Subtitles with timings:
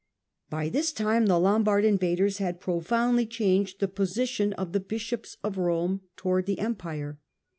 [0.49, 4.79] By this time the Lombard invasions had profoundly The Pope changed the position of the
[4.79, 7.19] Bishops of Rome towards Lombards the Empire.